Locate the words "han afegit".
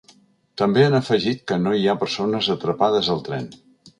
0.85-1.43